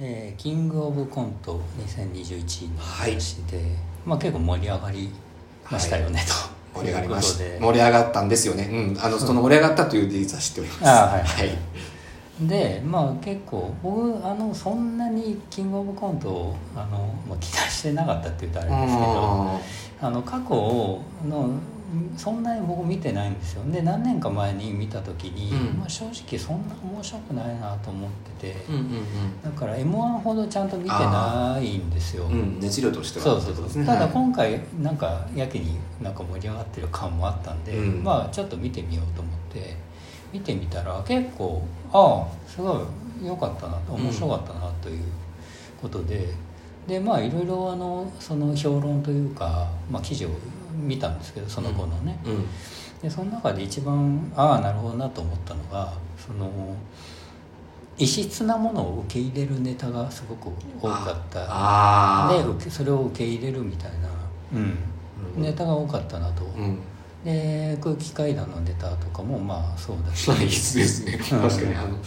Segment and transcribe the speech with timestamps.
[0.00, 3.62] えーキングオブコント2021の話で、
[4.06, 5.10] まあ結構盛り上がり
[5.70, 6.24] ましたよね、
[6.74, 6.80] と。
[6.80, 7.72] 盛り上がりましということで。
[7.72, 8.68] 盛り上がったんですよね。
[8.72, 9.04] うん。
[9.04, 10.88] あのその盛り上がったという事実は知っております。
[10.88, 11.22] あはい。
[11.22, 11.58] はい。
[12.40, 19.60] でまあ結構僕あのそんなにキングオブコントをあの、まあ、期待してなかったって言うとあれですけど
[20.00, 21.50] あの過去の
[22.16, 23.64] そんなに僕見てないんですよ。
[23.70, 25.78] で何年か前に見た時に、うん。
[25.78, 32.60] まあ、正直そんな面白くないなと思ってて、うんうんだから m 1ほどちゃんと見てないんですよ、うんうん。
[32.60, 33.86] 熱量としてはそうそうそう、ですね。
[33.86, 34.10] ただはい。
[34.10, 38.04] 今回なんかやけになんか盛り上がってる感もあったんで、うん。
[38.04, 39.76] まあちょっと見てみようと思って
[40.32, 41.62] 見てみたら結構
[41.92, 42.74] ああすご
[43.22, 45.04] い良かったなと面白かったなという
[45.80, 46.28] ことで、
[46.86, 50.30] でまあいろいろあのその評論というか、まあ、記事を
[50.74, 52.46] 見たんですけどその後のね、うん。
[53.02, 56.50] でその中で一番ああなるほどなと思ったのがその
[57.98, 60.48] 異質なものを受け入れるネタがすごく
[60.80, 62.64] 多かった。
[62.64, 64.08] でそれを受け入れるみたいな、
[64.54, 66.78] うん、ネタが多かったなと、うん。
[67.24, 70.28] で空気階段のネタとかもまあそうだし。
[70.28, 71.18] まあいいですね。
[71.18, 71.98] 確かにあの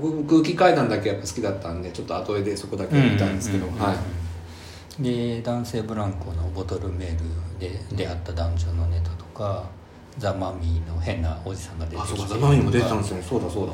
[0.00, 3.88] 僕空気階段だけやっぱ好きだったんでちょっと後絵でそこだけ見たんですけどうんうんうんうん。
[3.88, 4.21] はい
[5.00, 9.64] で男性ブランコのボトルメールで出会った男女のネタとか
[10.18, 13.72] ザ・マミーの変なおじさんが出てあきてそうかザマミも出てたんですよねそうだそうだ。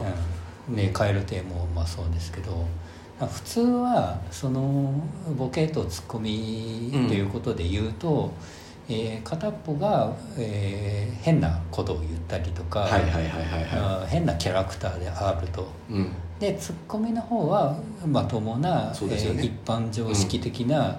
[0.68, 2.64] うん、でカエル亭もまあそうですけど
[3.26, 4.92] 普通はその
[5.36, 8.32] ボケとツッコミということで言うと、
[8.88, 13.68] えー片っぽが、えー変なことを言ったりとか、はいはいはいはいはい。
[13.72, 15.66] あー変なキャラクターであると。
[15.90, 16.12] うん。
[16.38, 18.92] でツッコミの方はまともな、ね。
[18.92, 20.96] えー一般常識的な、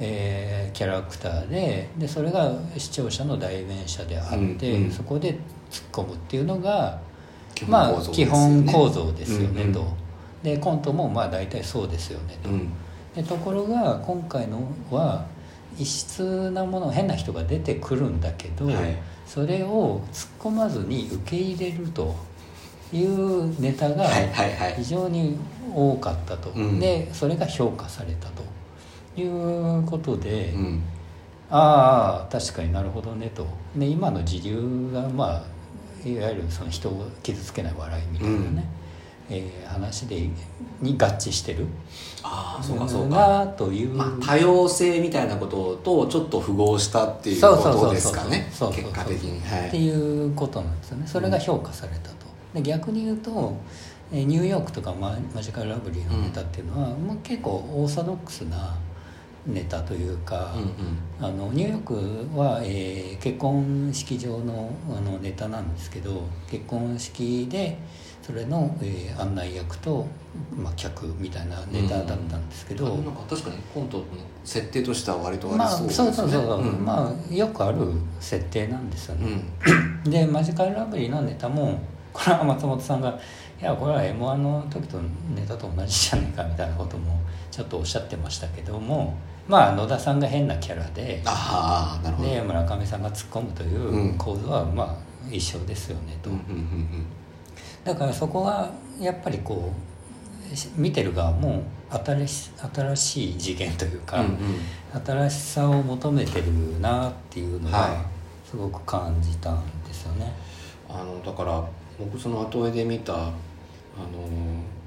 [0.00, 4.90] えーキャラクターででそれが視聴者の代弁者であって、うんうん。
[4.90, 5.32] そこで
[5.70, 7.00] 突っ込むっていうのが
[7.54, 8.64] 基本まあ構造ですよね。
[8.64, 9.74] 基本構造ですよね、うんうん。
[9.74, 9.84] と。
[10.42, 12.70] でコントもまあ大体そうですよねと、うん。
[13.14, 15.26] でところが今回のは
[15.78, 18.96] 異質なもの変な人が出てくるんだけど、はい。
[19.26, 22.14] それを突っ込まずに受け入れると
[22.92, 24.74] いうネタがはいはいはい。
[24.76, 25.36] 非常に
[25.74, 26.78] 多かったと、うん。
[26.78, 28.42] でそれが評価されたと
[29.22, 30.82] いうことで、うん。
[31.50, 33.46] ああ確かになるほどねと。
[33.76, 35.42] で今の時流がま
[36.04, 38.44] あいわゆるその人を傷つけない笑いみたいなね、
[39.30, 39.36] うん。
[39.36, 40.28] えー話で
[40.80, 41.66] に合致してる
[42.22, 43.16] ああそうかそうか。
[43.16, 48.46] なという、まあ多様性みたいなこととちょっと符合したっていうことですかね。
[48.50, 49.40] 結果的に。
[49.40, 51.06] はっていいうことなんですよね。
[51.06, 52.26] それが評価されたと。
[52.54, 53.56] で逆に言うと
[54.12, 58.74] えーニューヨークとかママジカルラブリーのネタっていうのは、まあ、結構オーソドックスな
[59.48, 60.72] ネタというか、うんうん。
[61.26, 67.76] あのニューヨークは、えー結婚式場のあのネタなんですけど結婚式で
[68.22, 70.06] それの、えー案内役と、
[70.56, 74.04] まあ、客みたいなネタだったんですけど、あなんか確かにコントの
[74.44, 76.28] 設定としては割とあまありそうですね。
[76.28, 76.84] そうそうそう、ん。
[76.84, 77.78] まあよくある
[78.20, 79.42] 設定なんですようね、
[80.06, 80.10] ん。
[80.10, 81.80] でマジカルラブリーのネタも
[82.12, 83.18] これは松本さんが
[83.60, 84.98] 「いやこれは m 1の時と
[85.34, 87.20] ネタと同じじゃねえか」みたいなことも
[87.50, 89.14] ちょっとおっしゃってましたけども
[89.48, 92.28] まあ野田さんが変なキャラでああなるほど。
[92.28, 94.18] で村上さんが突っ込むといううん。
[94.18, 94.96] 構図はまあ
[95.30, 97.06] 一緒ですよねと、うんうんうん
[97.84, 98.70] だからそこが
[99.00, 99.72] やっぱりこ
[100.52, 105.00] うし見てる側も新し新しい次元というか、うんうん。
[105.06, 108.04] 新しさを求めてるなっていうのはが
[108.44, 110.32] すごく感じたんですよね。
[110.88, 111.64] あのだから
[111.98, 113.32] 僕その後絵で見たあの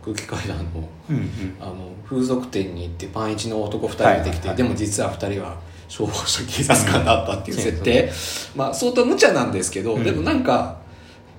[0.03, 0.63] 空気階段の
[1.09, 1.55] うんうん。
[1.59, 4.57] あの風俗店に行ってパンイチの男2人出てきて、はいはいはい。
[4.57, 5.57] でも実は2人は
[5.87, 7.63] 消防署警察官だったっていううん。
[7.63, 8.11] 設定、
[8.55, 10.03] まあ相当無茶なんですけど、うん。
[10.03, 10.81] でもなんか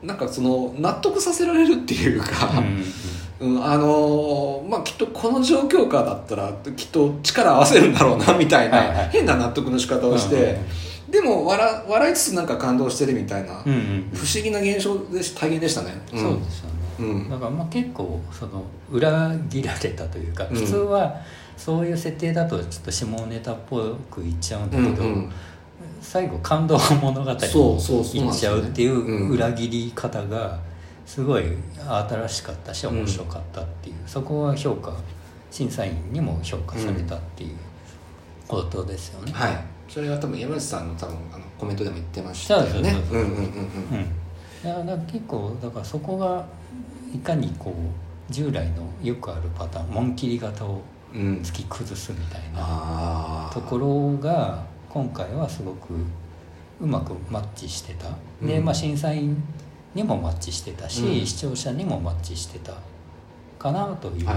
[0.03, 2.51] なんかその納得させられるっていうか、
[3.41, 9.09] うんうんあのーまあきっとこの状況下だったらきっと力合わせるんだろうなみたいな、はいはい。
[9.11, 10.59] 変な納得の仕方をして、
[11.09, 14.11] でも笑笑いつつなんか感動してるみたいな、うんうんうん。
[14.15, 16.19] 不思議な現象でし体現でしたね、ん。
[16.19, 16.82] そうですよね、うん
[17.31, 20.57] だからまあ結構その裏切られたというかうん。
[20.57, 21.21] 普通は
[21.57, 25.05] そういう設定だとちょっと下ネタっぽく言っちゃうんだけど、
[26.01, 30.59] 最後感動物語にそうそうそう言っちゃうっていう裏切り方が
[31.07, 31.45] すごい
[31.77, 34.93] 新しかったし面白かったっていう、そこは評価
[35.51, 37.57] 審査員にも評価されたっていう
[38.49, 39.33] ことですよね。
[39.33, 39.65] はい。
[39.89, 42.71] それは多分山内さんの多分あのコメントでも言ってましたよね。
[42.71, 43.45] そうそうそうそううんうんうん。
[43.45, 44.07] うん、
[44.63, 46.47] だから結構だからそこが
[47.15, 50.83] いかにこう従来のよくあるパターン紋切り型を
[51.15, 51.21] うん。
[51.21, 55.95] うん突き崩すみたいなところが今回はすごく
[56.81, 58.09] うまくマッチしてた。
[58.45, 58.65] で、うん。
[58.65, 59.43] まあ、審査員
[59.95, 61.27] にもマッチしてたし、うん。
[61.27, 62.75] 視聴者にもマッチしてた
[63.59, 64.29] かなという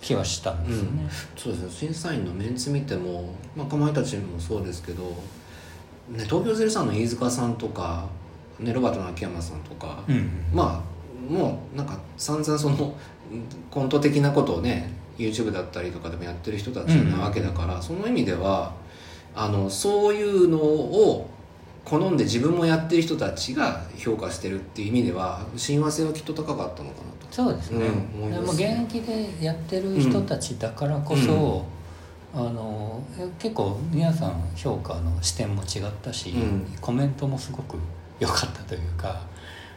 [0.00, 1.70] 気はしたんですよね、そうですね。
[1.70, 5.02] 審査員のメンツ見ても、まあ、かまいたちもそうですけど、
[6.08, 8.06] ね、東京03の飯塚さんとか、
[8.60, 12.94] ね、ロバートの秋山さんとか、うんまあもうなんか散々その
[13.30, 18.74] うんコント的なことをね YouTube だったりとかでもやってる人たちなわけだから、その意味では
[19.34, 21.28] あのそういうのを
[21.84, 27.26] 好んで自分もやってる人たちが評価してるっていう意味では親和性はきっと高かったのかなと。
[27.30, 31.64] そうですね、うんでも現役でやってる人たちだからこそ、
[32.34, 33.02] あの
[33.38, 36.66] 結構皆さん評価の視点も違ったし、うん。
[36.80, 37.76] コメントもすごく
[38.22, 39.20] 良かったというか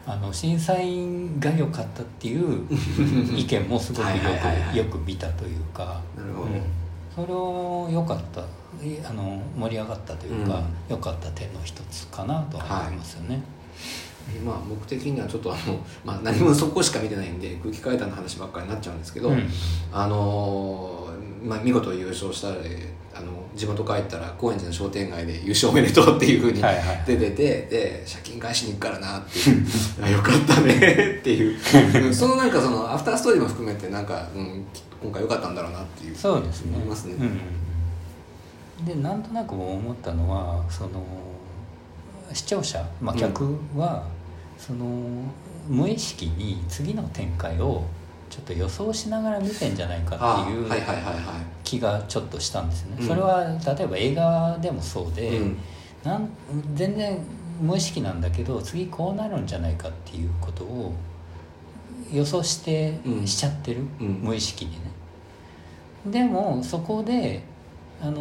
[0.06, 2.68] あの審査員が良かったっていう
[3.36, 4.72] 意見もすごくよはいはいはいはい。
[4.74, 6.62] くよく見たというかうん。
[7.16, 8.42] それを良かった。
[8.86, 10.64] いあの盛り上がったというか、うん。
[10.90, 13.42] 良かった点の一つかなとは思いますよね。
[14.46, 19.50] まあ僕的にはちょっとあの、 まあ、何もそこしか見てないんで空気階段の話ばっかりになっちゃうんですけど、うん。
[19.92, 21.05] あのー
[21.46, 22.56] まあ、見事優勝したら
[23.14, 29.66] あの地元帰ったら高円寺の商店街で優勝おめでとうっていうふうにはいはい出てて、で借金返しに行くからなっていう。
[30.04, 31.58] あ よかったねっていう。
[32.06, 34.66] う んそのなんかそのアフターストーリーも含めてなんか、うん、
[35.02, 36.16] 今回よかったんだろうなっていう。
[36.16, 36.76] そうですね。
[36.76, 37.16] 思いますね。
[38.80, 40.90] うん、でなんとなく思ったのはその
[42.34, 44.04] 視聴者、まあ、客は、
[44.58, 44.86] その
[45.70, 47.86] 無意識に次の展開を
[48.36, 50.70] ちょっと予想しながら見てんじゃないかあっていう
[51.64, 53.08] 気がちょっとしたんですよね、うん。
[53.08, 55.58] それは例えば映画でもそうで、い、うん。
[56.04, 56.30] なん
[56.74, 57.18] 全然
[57.62, 60.94] 無意識なんだけど次こうなるんじゃないかっていうことを
[62.12, 64.08] 予想して、うんしちゃってる、うん。
[64.22, 64.78] 無意識にね。
[66.08, 67.42] でもそこで、
[68.02, 68.20] あの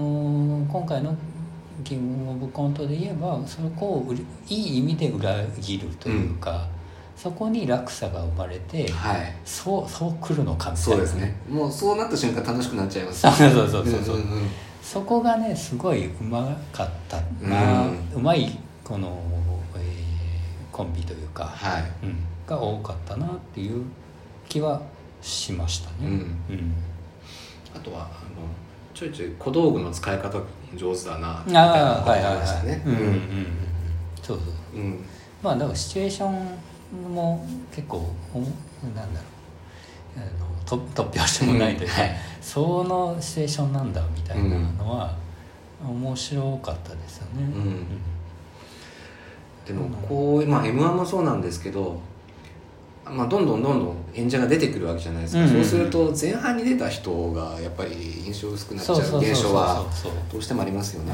[0.60, 1.16] ー今回の
[1.82, 4.14] 「キングオブコント」で言えばそこを
[4.48, 6.68] いい意味で裏切るというか、
[7.16, 9.34] そこに落差が生まれて、はい。
[9.44, 10.76] そうそう来るのかみたいな。
[10.76, 11.36] そうですね。
[11.48, 13.20] もうそうなった瞬間楽しくなっちゃいます。
[13.20, 14.18] そうそうそうそうそう、
[14.82, 19.18] そこがねすごいうまかったな、ううんまいこの、
[19.76, 21.82] えーコンビというか、はい。
[22.02, 22.18] うん、
[22.48, 23.84] が多かったなっていう
[24.48, 24.82] 気は
[25.22, 25.94] しましたね。
[26.00, 26.08] うん。
[26.08, 26.74] うん。
[27.74, 28.10] あとはあの
[28.92, 30.40] ちょいちょい小道具の使い方
[30.76, 32.80] 上手だなみたいあなあはいはい思いましたねはい。
[32.80, 32.88] うん。
[32.88, 33.46] うんうんうん
[34.20, 34.42] そうそ
[34.76, 34.80] う。
[34.80, 35.04] うん。
[35.42, 36.58] まあだからシチュエーション
[36.94, 39.34] も結構おなんだろう
[40.16, 42.16] あのと突拍子もないというか、うんはい。
[42.40, 45.16] そのシチュエーションなんだみたいなのは
[45.82, 47.42] 面白かったですよね。
[47.42, 47.86] うん。
[49.66, 51.98] でもこう、まあ、m 1もそうなんですけど、
[53.04, 55.48] まあ、どんどんどんどん演者が出てくるわけじゃないですか、うん。
[55.48, 59.84] うんうんそうすると前半に出た人がやっぱり印象薄くなっちゃう現象は
[60.30, 61.12] どうしてもありますよね。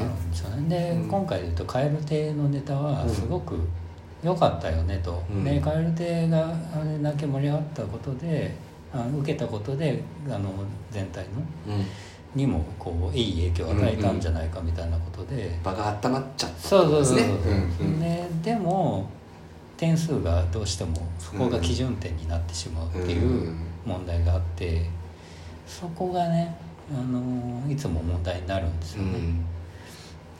[0.69, 1.09] でうん。
[1.09, 3.57] 今回で言うと蛙亭のネタはすごく
[4.23, 5.45] 良かったよねと、うん。
[5.45, 8.55] で蛙亭があれだけ盛り上がったことで
[8.93, 10.53] あ受けたことであの
[10.91, 11.25] 全体
[11.67, 11.85] のうん。
[12.35, 17.39] にもこういい影響を与えたんじゃないかみたいなことで、場が温まっちゃったそうそうそうそう、ですね
[17.81, 18.01] うんうん。
[18.01, 19.11] ねでも
[19.77, 23.53] 点数がどうしてもそこが基準点になってしまうっていう
[23.85, 24.87] 問題があって
[25.67, 26.55] そこがね
[26.93, 29.19] あのいつも問題になるんですよね。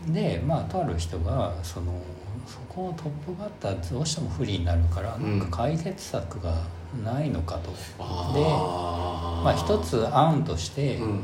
[0.09, 1.93] でまあとある人がその
[2.47, 5.39] そこをトップバッターどうしても不利になるからうん。
[5.39, 6.55] なんか解決策が
[7.05, 7.71] ないのかと。
[7.99, 11.21] あでーまあ一つ案として、うん。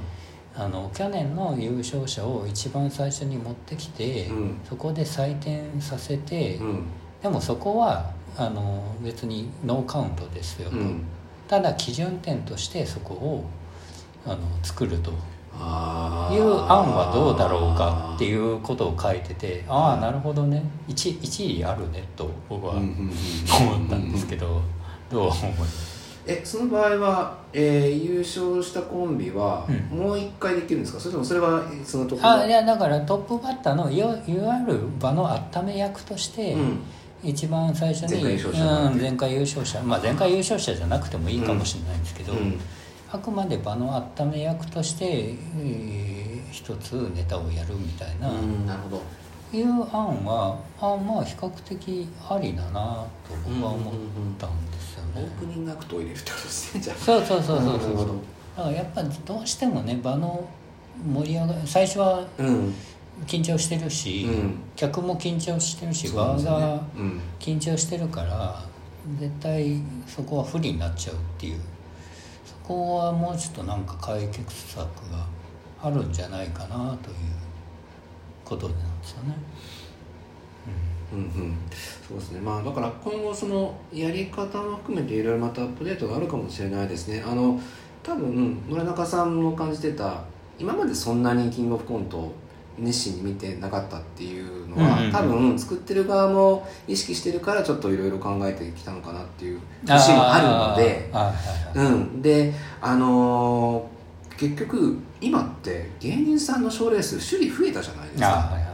[0.55, 4.61] あの去年の優勝者を一番最初に持ってきて、うん。
[4.69, 6.83] そこで採点させて、うん。
[7.23, 11.05] でもそこはあの別にノーカウントですよと、うん。
[11.49, 13.45] ただ基準点としてそこを
[14.25, 15.13] あの作ると
[16.33, 20.63] いう案はどうだろうかっていうことを書いててああなるほどね。
[20.89, 24.61] 一一理あるねと僕は思ったんですけど
[25.11, 25.97] どう思います
[26.27, 29.99] えその場合は、えー優勝したコンビは、うん。
[29.99, 30.99] もう一回できるんですか？
[30.99, 32.29] それともそれはそのところ？
[32.29, 36.79] あいやだからトップバッターのいわいわゆる場の温め役として、うん。
[37.23, 39.83] 一番最初に前回優勝者うん、前回優勝者。
[39.83, 42.59] まあ前回優勝者じゃなくてもいいかもしれないんですけど、うん
[43.17, 49.03] あくまで場の温め役として、えー一つネタをやるみたいな、うんなるほど。
[49.53, 53.95] いう案はあまあ比較的ありだなと僕は思っ
[54.39, 55.23] たんですよね。
[55.23, 56.97] オープニングアクトを入れるってことですねじゃあ。
[56.97, 58.07] そうそうそうそうそう。
[58.57, 60.49] だからやっぱどうしてもね場の
[61.05, 62.75] 盛り上がり最初はうん。
[63.27, 64.59] 緊張してるし、うん。
[64.77, 67.21] 客も緊張してるし場がうん。
[67.39, 68.63] 緊張してるから
[69.21, 71.61] 絶対そこは不利になっちゃうっていう。
[71.61, 71.76] そ
[72.67, 74.79] こはもうちょっとなんか解決策
[75.11, 75.27] が
[75.81, 77.17] あるんじゃないかなという
[78.45, 79.37] ことなんですよね。
[81.13, 81.19] うん。
[81.19, 81.57] うん
[82.07, 82.41] そうですね。
[82.41, 87.23] まあだから今後そのやり方も含めていろいろまたアップデートがあるかもしれないですね。
[87.25, 87.61] あの
[88.03, 90.23] 多分村中さんも感じてた
[90.59, 92.33] 今までそんなにキングオブコント
[92.79, 95.13] 熱心に見てなかったっていうのは、うんうんうん。
[95.13, 101.95] 多分作ってる側も意識してるからちょっといろいろ考えてきたのかなっていう節もあるのであーはいはいはい。
[101.95, 103.97] うん、であのー
[104.37, 108.27] 結局今って芸人さんの賞レース種類増えたじゃないですか。
[108.27, 108.69] はいはいは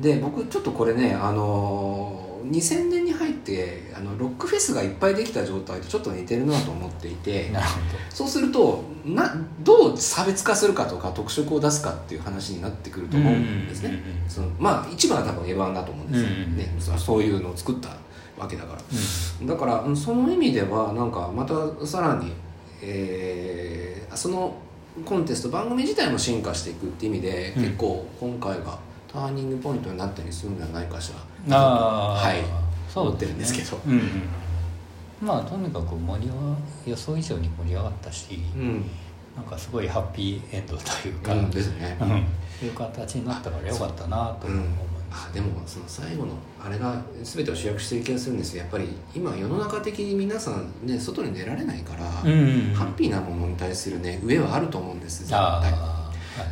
[0.00, 0.02] い。
[0.02, 14.02] で僕ちょっとこれねあのー2000年に入ってあのロックフェスがいっぱいできた状態とちょっと似てるなと思っていてなるほそうするとなどう差別化するかとか特色を出すかっていう話になってくるとど思うんですね、
[14.58, 17.90] まあ一番は多分 F1 だと思うんですよ、うんうんね、そそういうのを作った
[18.38, 18.82] わけだから。
[19.40, 19.46] うん。
[19.46, 22.32] だからうんその意味ではなんかまたさらに、
[22.82, 24.54] えーその
[25.04, 27.64] コンテスト番組自体も進化していくっていう意味で、うん。
[27.64, 28.78] 結構今回が
[29.12, 31.12] ターニングポイントになったりするんじゃないかし
[31.48, 31.56] ら。
[31.56, 32.63] はい
[33.02, 33.80] 思ってるんですけど。
[33.86, 34.00] うんうん
[35.24, 38.84] まあとにかく盛り上が予想以上に盛り上がったし、うん、
[39.34, 42.66] なんかすごいハッピーエンドというか、うん、ですね、うん。
[42.66, 48.62] いう形になったからよかったなと思います、あでもその最後のあれが全てを主役してる気がするんですよ。
[48.62, 52.74] やっぱり今世の中的に皆さんね外に出られないから、うんうんうん。
[52.74, 55.72] ハッピーなものに対するね上はあると思うんです絶対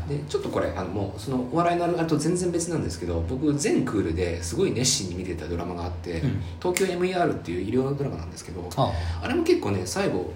[0.08, 6.42] でちょっとこれあのもうそのお笑いのあれと全然別なんですけど僕全クールですごい熱心に見てたドラマがあって、うん。
[6.60, 9.28] 東京 MER っていう医療ドラマなんですけどああ。
[9.28, 10.30] れも結構ね最後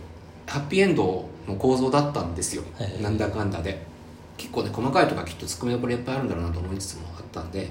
[0.47, 2.63] ハッピーエンドの構造だったんですよ。
[3.01, 3.85] なんだかんだで。
[4.37, 7.71] 結構ね細かいとかきっとツッコミどころいっぱいあるんだろうなと思いつつもあったんで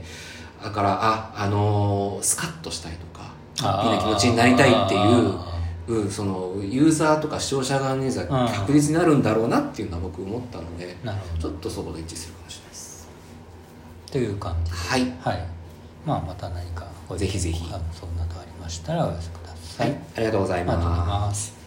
[0.64, 5.55] だからああのースカッとしたいとかハッピーな気持ちになりたいっていう
[5.88, 10.96] あうん、そのユーザーとか視聴者側には確実になるんだろうなっていうのは僕思ったので
[11.40, 13.10] ちょっとそこで一致するかもしれないです。
[14.12, 14.72] という感じ。
[14.72, 15.02] ではい。
[15.20, 15.48] はい。
[16.06, 17.66] まあまた何かごぜひぜひ。
[17.66, 20.00] そんなのありましたらお寄せください、はい。
[20.18, 21.65] ありがとうございます